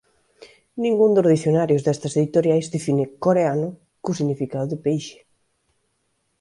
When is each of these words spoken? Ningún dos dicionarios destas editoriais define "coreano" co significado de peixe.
Ningún 0.83 1.11
dos 1.15 1.29
dicionarios 1.35 1.83
destas 1.87 2.15
editoriais 2.21 2.71
define 2.75 3.05
"coreano" 3.25 3.69
co 4.03 4.11
significado 4.19 4.65
de 4.71 4.77
peixe. 4.85 5.19